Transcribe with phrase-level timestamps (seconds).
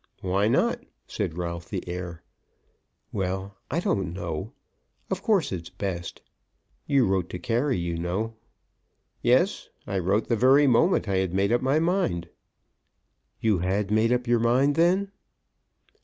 [0.21, 2.23] "Why not?" said Ralph the heir.
[3.13, 4.51] "Well; I don't know.
[5.11, 6.23] Of course it's best.
[6.87, 8.33] You wrote to Carey, you know."
[9.21, 12.29] "Yes; I wrote the very moment I had made up my mind."
[13.41, 15.11] "You had made up your mind, then?"